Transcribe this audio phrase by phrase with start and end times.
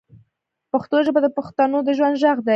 [0.71, 2.49] پښتو ژبه د بښتنو د ژوند ږغ دی